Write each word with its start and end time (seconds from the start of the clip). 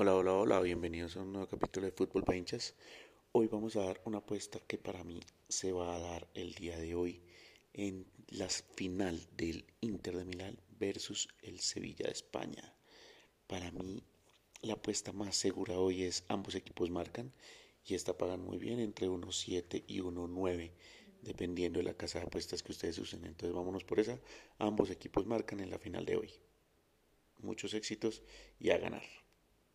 Hola, 0.00 0.14
hola, 0.14 0.32
hola. 0.32 0.60
bienvenidos 0.60 1.16
a 1.16 1.22
un 1.22 1.32
nuevo 1.32 1.48
capítulo 1.48 1.86
de 1.86 1.90
Fútbol 1.90 2.22
para. 2.22 2.76
Hoy 3.32 3.48
vamos 3.48 3.74
a 3.74 3.82
dar 3.82 4.00
una 4.04 4.18
apuesta 4.18 4.60
que 4.60 4.78
para 4.78 5.02
mí 5.02 5.18
se 5.48 5.72
va 5.72 5.92
a 5.92 5.98
dar 5.98 6.28
el 6.34 6.54
día 6.54 6.78
de 6.78 6.94
hoy 6.94 7.20
en 7.72 8.06
la 8.28 8.48
final 8.48 9.20
del 9.36 9.64
Inter 9.80 10.16
de 10.16 10.24
Milán 10.24 10.56
versus 10.78 11.26
el 11.42 11.58
Sevilla 11.58 12.06
de 12.06 12.12
España. 12.12 12.76
Para 13.48 13.72
mí 13.72 14.04
la 14.62 14.74
apuesta 14.74 15.10
más 15.10 15.34
segura 15.34 15.80
hoy 15.80 16.04
es 16.04 16.22
ambos 16.28 16.54
equipos 16.54 16.90
marcan 16.90 17.32
y 17.84 17.96
esta 17.96 18.16
pagan 18.16 18.40
muy 18.40 18.58
bien 18.58 18.78
entre 18.78 19.08
1.7 19.08 19.82
y 19.88 19.98
1.9 19.98 20.70
dependiendo 21.22 21.80
de 21.80 21.84
la 21.86 21.94
casa 21.94 22.20
de 22.20 22.26
apuestas 22.26 22.62
que 22.62 22.70
ustedes 22.70 22.98
usen. 22.98 23.24
Entonces 23.24 23.52
vámonos 23.52 23.82
por 23.82 23.98
esa. 23.98 24.20
Ambos 24.58 24.90
equipos 24.90 25.26
marcan 25.26 25.58
en 25.58 25.70
la 25.70 25.78
final 25.80 26.06
de 26.06 26.18
hoy. 26.18 26.30
Muchos 27.40 27.74
éxitos 27.74 28.22
y 28.60 28.70
a 28.70 28.78
ganar. 28.78 29.02